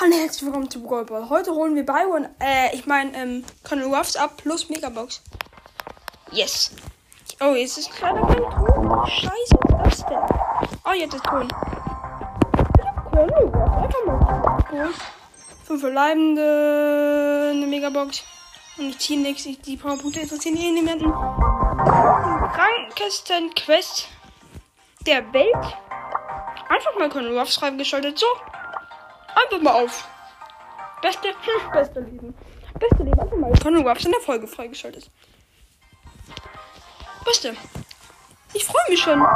Hallo, 0.00 0.12
herzlich 0.12 0.42
willkommen 0.42 0.68
zu 0.68 0.82
Goldball. 0.82 1.28
Heute 1.28 1.52
holen 1.52 1.76
wir 1.76 1.86
Byron, 1.86 2.26
äh, 2.40 2.74
ich 2.74 2.84
meine, 2.84 3.16
ähm, 3.16 3.44
Conor 3.62 3.96
Ruffs 3.96 4.16
ab 4.16 4.36
plus 4.38 4.68
Megabox. 4.68 5.22
Yes. 6.32 6.72
Oh, 7.40 7.54
jetzt 7.54 7.78
ist 7.78 7.92
leider 8.00 8.20
kein 8.22 8.38
Ton. 8.38 9.06
Scheiße, 9.06 9.56
was 9.68 9.94
ist 9.94 10.02
das 10.02 10.06
denn? 10.06 10.18
Oh, 10.84 10.92
jetzt 10.98 11.14
ist 11.14 11.22
Ton. 11.22 11.46
Conor 13.08 13.38
Ruffs, 13.38 13.54
einfach 13.54 14.04
mal. 14.04 14.90
Fünf 15.64 15.80
Verbleibende, 15.80 17.52
eine 17.54 17.66
Megabox. 17.68 18.24
Und 18.76 18.88
ich 18.88 18.98
ziehe 18.98 19.20
nichts. 19.20 19.44
Die 19.44 19.76
Powerpunkte 19.76 20.18
interessieren 20.18 20.56
hier 20.56 20.72
niemanden. 20.72 21.12
Krankesten 22.52 23.54
Quest 23.54 24.08
der 25.06 25.32
Welt. 25.32 25.54
Einfach 26.68 26.98
mal 26.98 27.08
Conor 27.08 27.38
Ruffs 27.38 27.54
freigeschaltet. 27.54 28.18
So. 28.18 28.26
Einfach 29.34 29.60
mal 29.62 29.82
auf. 29.84 30.08
Beste, 31.02 31.28
hm, 31.28 31.70
beste 31.72 32.00
Leben. 32.00 32.34
Beste 32.78 33.02
Leben. 33.02 33.20
Einfach 33.20 33.36
mal 33.36 33.52
Conor 33.62 33.88
Ruffs 33.88 34.04
in 34.04 34.12
der 34.12 34.20
Folge 34.20 34.46
freigeschaltet. 34.46 35.10
Beste. 37.24 37.54
Ich 38.52 38.64
freue 38.64 38.82
mich 38.88 39.00
schon. 39.00 39.20
Hä? 39.20 39.26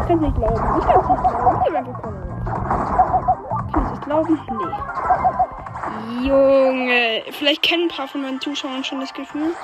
Ich 0.00 0.06
kann 0.08 0.20
nicht 0.20 0.34
glauben. 0.36 0.78
Ich 0.78 0.86
kann 0.86 1.00
es 1.00 1.08
nicht 1.08 1.22
glauben. 1.22 1.62
Ich 1.68 1.74
einfach 1.76 2.02
Conor 2.02 2.22
Ruffs. 2.24 3.72
Kann 3.72 3.86
ich 3.86 3.92
es 3.92 4.00
glauben? 4.04 4.40
Nee. 4.58 6.28
Junge. 6.28 7.22
Vielleicht 7.32 7.62
kennen 7.62 7.84
ein 7.84 7.96
paar 7.96 8.08
von 8.08 8.22
meinen 8.22 8.40
Zuschauern 8.40 8.82
schon 8.84 9.00
das 9.00 9.12
Gefühl. 9.12 9.54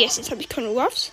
Yes, 0.00 0.16
jetzt 0.16 0.30
habe 0.30 0.40
ich 0.40 0.48
Conor 0.48 0.82
Ruffs. 0.82 1.12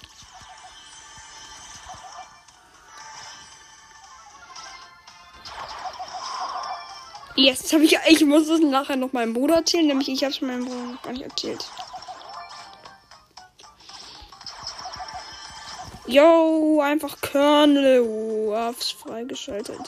Yes, 7.36 7.60
jetzt 7.60 7.74
habe 7.74 7.84
ich. 7.84 7.98
Ich 8.08 8.24
muss 8.24 8.48
es 8.48 8.62
nachher 8.62 8.96
noch 8.96 9.12
meinem 9.12 9.34
Bruder 9.34 9.56
erzählen, 9.56 9.88
nämlich 9.88 10.08
ich 10.08 10.24
habe 10.24 10.32
es 10.32 10.40
meinem 10.40 10.64
Bruder 10.64 10.84
noch 10.84 11.02
gar 11.02 11.12
nicht 11.12 11.24
erzählt. 11.24 11.66
Yo, 16.06 16.80
einfach 16.82 17.18
Colonel 17.20 18.00
Ruffs 18.00 18.92
freigeschaltet. 18.92 19.82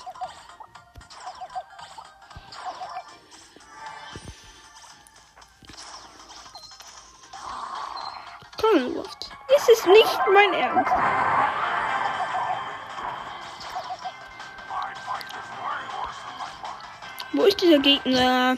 Ruffs. 8.95 9.31
Es 9.55 9.69
ist 9.69 9.87
nicht 9.87 10.19
mein 10.33 10.53
Ernst. 10.53 10.91
Wo 17.33 17.43
ist 17.43 17.61
dieser 17.61 17.79
Gegner? 17.79 18.57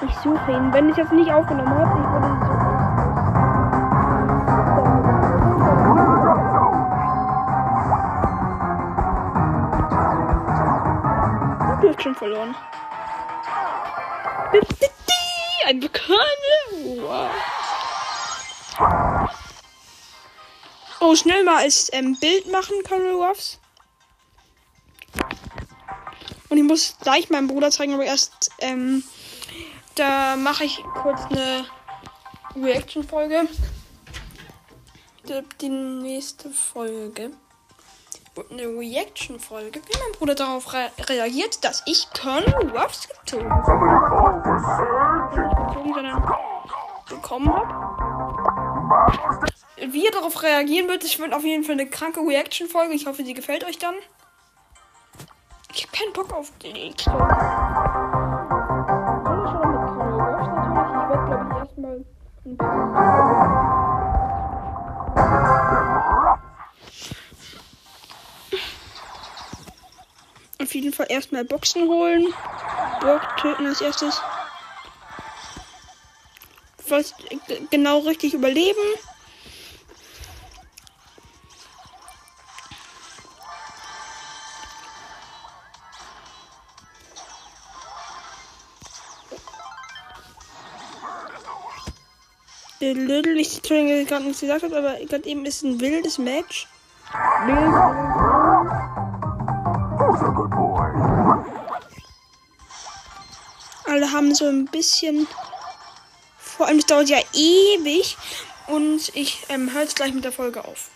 Ich 0.00 0.14
suche 0.16 0.52
ihn. 0.52 0.72
Wenn 0.72 0.88
ich 0.88 0.96
das 0.96 1.10
nicht 1.10 1.32
aufgenommen 1.32 1.68
habe, 1.68 1.98
ich 2.00 2.06
würde 2.12 2.26
ihn 2.26 2.40
suchen. 2.40 2.62
Schon 11.98 12.14
verloren. 12.16 12.56
Ein 15.68 15.78
Bekannter. 15.78 16.26
Wow. 16.96 17.30
Oh, 21.12 21.14
schnell 21.14 21.44
mal 21.44 21.58
als 21.58 21.90
ähm, 21.92 22.16
Bild 22.18 22.50
machen, 22.50 22.74
Colonel 22.88 23.12
Ruffs. 23.12 23.58
Und 26.48 26.56
ich 26.56 26.62
muss 26.62 26.96
gleich 27.02 27.28
meinem 27.28 27.48
Bruder 27.48 27.70
zeigen, 27.70 27.92
aber 27.92 28.04
erst, 28.04 28.50
ähm, 28.60 29.04
da 29.94 30.36
mache 30.36 30.64
ich 30.64 30.82
kurz 31.02 31.20
eine 31.28 31.66
Reaction-Folge. 32.56 33.46
Die, 35.28 35.42
die 35.60 35.68
nächste 35.68 36.48
Folge. 36.48 37.32
Eine 38.50 38.68
Reaction-Folge, 38.68 39.82
wie 39.86 39.98
mein 39.98 40.12
Bruder 40.18 40.34
darauf 40.34 40.72
re 40.72 40.90
reagiert, 40.98 41.62
dass 41.62 41.82
ich 41.84 42.08
Colonel 42.18 42.70
Ruffs 42.74 43.06
gezogen 43.06 43.50
habe. 43.52 43.62
Bekommen 47.10 47.52
habe. 47.54 48.71
Wie 49.88 50.06
er 50.06 50.12
darauf 50.12 50.42
reagieren 50.42 50.88
wird, 50.88 51.04
ich 51.04 51.18
wird 51.18 51.34
auf 51.34 51.44
jeden 51.44 51.64
Fall 51.64 51.74
eine 51.74 51.88
kranke 51.88 52.20
Reaction-Folge. 52.20 52.94
Ich 52.94 53.06
hoffe, 53.06 53.24
sie 53.24 53.34
gefällt 53.34 53.64
euch 53.64 53.78
dann. 53.78 53.94
Ich 55.74 55.84
hab 55.84 55.92
keinen 55.92 56.12
Bock 56.12 56.32
auf 56.32 56.52
die 56.62 56.72
nächste. 56.72 57.10
Ich 57.10 57.16
werde, 61.08 61.26
glaube 61.26 61.48
ich, 61.50 61.56
erstmal. 61.58 62.04
Auf 70.60 70.74
jeden 70.74 70.92
Fall 70.92 71.06
erstmal 71.08 71.44
Boxen 71.44 71.88
holen. 71.88 72.26
Burg 73.00 73.36
töten 73.38 73.66
als 73.66 73.80
erstes. 73.80 74.20
Was 76.92 77.14
genau 77.70 78.00
richtig 78.00 78.34
überleben. 78.34 78.76
Der 92.82 92.92
Little, 92.92 93.40
ich 93.40 93.56
Entschuldigung, 93.56 94.04
gerade 94.04 94.24
nichts 94.24 94.40
gesagt 94.40 94.62
habe, 94.62 94.76
aber 94.76 94.96
gerade 95.06 95.24
eben 95.24 95.46
ist 95.46 95.62
ein 95.62 95.80
wildes 95.80 96.18
Match. 96.18 96.68
Alle 103.86 104.12
haben 104.12 104.34
so 104.34 104.44
ein 104.44 104.66
bisschen. 104.66 105.26
Vor 106.62 106.68
allem, 106.68 106.78
es 106.78 106.86
dauert 106.86 107.08
ja 107.08 107.18
ewig. 107.32 108.16
Und 108.68 109.10
ich 109.16 109.38
ähm, 109.48 109.72
höre 109.72 109.82
jetzt 109.82 109.96
gleich 109.96 110.14
mit 110.14 110.22
der 110.22 110.30
Folge 110.30 110.64
auf. 110.64 110.90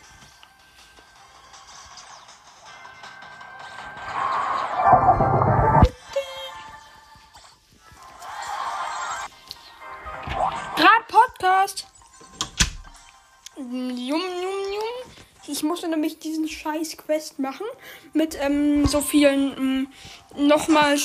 Podcast. 11.09 11.87
Jum, 13.56 13.97
jum, 13.97 14.21
jum. 14.21 15.16
Ich 15.48 15.62
musste 15.62 15.88
nämlich 15.88 16.18
diesen 16.18 16.48
scheiß 16.48 16.96
Quest 16.96 17.38
machen. 17.38 17.66
Mit 18.12 18.36
ähm, 18.40 18.84
so 18.86 19.00
vielen 19.00 19.56
ähm, 19.56 19.88
nochmal 20.36 20.96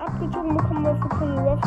abgezogen 0.00 0.56
bekommen 0.56 0.84
wir. 0.84 1.60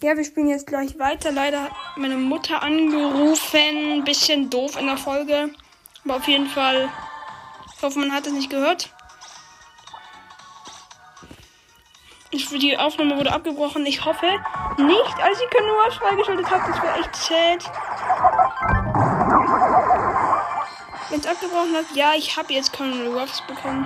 Ja, 0.00 0.16
wir 0.16 0.24
spielen 0.24 0.48
jetzt 0.48 0.68
gleich 0.68 0.96
weiter. 1.00 1.32
Leider 1.32 1.64
hat 1.64 1.72
meine 1.96 2.16
Mutter 2.16 2.62
angerufen. 2.62 4.04
Bisschen 4.04 4.48
doof 4.48 4.78
in 4.78 4.86
der 4.86 4.96
Folge. 4.96 5.50
Aber 6.04 6.16
auf 6.16 6.28
jeden 6.28 6.46
Fall. 6.46 6.88
Ich 7.76 7.82
hoffe, 7.82 7.98
man 7.98 8.12
hat 8.12 8.26
es 8.26 8.32
nicht 8.32 8.50
gehört. 8.50 8.94
Ich, 12.38 12.48
die 12.50 12.78
Aufnahme 12.78 13.16
wurde 13.16 13.32
abgebrochen. 13.32 13.84
Ich 13.84 14.04
hoffe 14.04 14.26
nicht, 14.76 15.20
als 15.20 15.40
ich 15.40 15.60
nur 15.60 15.90
freigeschaltet 15.90 16.48
habe. 16.48 16.70
Das 16.70 16.82
wäre 16.82 17.00
echt 17.00 17.16
sad. 17.16 17.64
Wenn 21.10 21.18
es 21.18 21.26
abgebrochen 21.26 21.74
hat, 21.74 21.86
ja, 21.96 22.12
ich 22.14 22.36
habe 22.36 22.52
jetzt 22.52 22.72
Colonel 22.72 23.08
Ruffs 23.08 23.42
bekommen. 23.48 23.84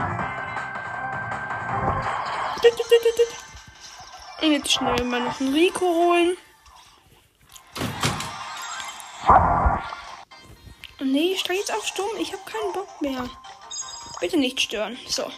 Und 4.42 4.52
jetzt 4.52 4.70
schnell 4.70 5.02
mal 5.04 5.20
noch 5.20 5.40
einen 5.40 5.54
Rico 5.54 5.86
holen. 5.86 6.36
Nee, 11.00 11.32
ich 11.32 11.40
steige 11.40 11.60
jetzt 11.60 11.72
auf 11.72 11.86
Sturm. 11.86 12.10
Ich 12.18 12.34
habe 12.34 12.42
keinen 12.44 12.72
Bock 12.74 13.00
mehr. 13.00 13.30
Bitte 14.20 14.36
nicht 14.36 14.60
stören. 14.60 14.98
So. 15.06 15.30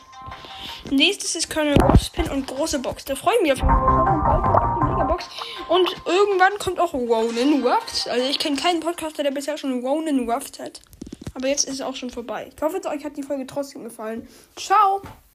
Nächstes 0.95 1.35
ist 1.35 1.51
Colonel 1.51 1.77
Ruffs 1.83 2.09
Pin 2.09 2.31
und 2.31 2.47
große 2.47 2.79
Box. 2.79 3.05
Da 3.05 3.17
freue 3.17 3.35
ich 3.37 3.43
mich 3.43 3.53
auf 3.53 3.59
jeden 3.59 3.69
Fall. 3.69 4.85
Megabox. 4.85 5.29
Und 5.69 5.89
irgendwann 6.07 6.57
kommt 6.61 6.79
auch 6.79 6.95
Ronan 6.95 7.67
Ruffs. 7.67 8.07
Also 8.07 8.25
ich 8.29 8.39
kenne 8.39 8.57
keinen 8.57 8.79
Podcaster, 8.79 9.25
der 9.25 9.33
bisher 9.33 9.57
schon 9.59 9.81
Ronan 9.81 10.31
Ruffs 10.31 10.57
hat. 10.61 10.81
Aber 11.35 11.49
jetzt 11.49 11.65
ist 11.65 11.75
es 11.75 11.81
auch 11.81 11.97
schon 11.97 12.11
vorbei. 12.11 12.53
Ich 12.55 12.63
hoffe, 12.63 12.81
euch 12.89 13.05
hat 13.05 13.17
die 13.17 13.25
Folge 13.25 13.45
trotzdem 13.45 13.83
gefallen. 13.83 14.29
Ciao! 14.55 15.03